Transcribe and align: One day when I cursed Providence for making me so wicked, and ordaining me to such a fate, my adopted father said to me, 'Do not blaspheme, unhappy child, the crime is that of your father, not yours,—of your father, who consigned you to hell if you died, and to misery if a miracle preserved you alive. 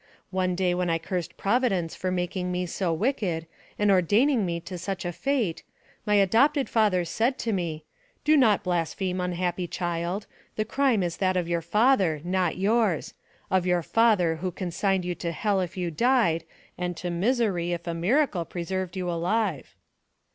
One 0.31 0.55
day 0.55 0.73
when 0.73 0.89
I 0.89 0.97
cursed 0.97 1.37
Providence 1.37 1.93
for 1.93 2.09
making 2.09 2.51
me 2.51 2.65
so 2.65 2.91
wicked, 2.91 3.45
and 3.77 3.91
ordaining 3.91 4.47
me 4.47 4.59
to 4.61 4.79
such 4.79 5.05
a 5.05 5.11
fate, 5.11 5.61
my 6.07 6.15
adopted 6.15 6.69
father 6.69 7.05
said 7.05 7.37
to 7.37 7.53
me, 7.53 7.83
'Do 8.23 8.35
not 8.35 8.63
blaspheme, 8.63 9.21
unhappy 9.21 9.67
child, 9.67 10.25
the 10.55 10.65
crime 10.65 11.03
is 11.03 11.17
that 11.17 11.37
of 11.37 11.47
your 11.47 11.61
father, 11.61 12.19
not 12.23 12.57
yours,—of 12.57 13.65
your 13.67 13.83
father, 13.83 14.37
who 14.37 14.49
consigned 14.49 15.05
you 15.05 15.13
to 15.13 15.31
hell 15.31 15.59
if 15.61 15.77
you 15.77 15.91
died, 15.91 16.45
and 16.79 16.97
to 16.97 17.11
misery 17.11 17.71
if 17.71 17.85
a 17.85 17.93
miracle 17.93 18.43
preserved 18.43 18.97
you 18.97 19.07
alive. 19.07 19.75